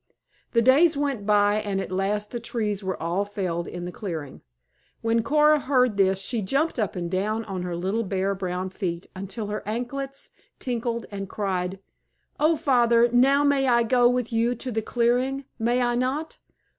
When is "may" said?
13.43-13.83, 15.59-15.83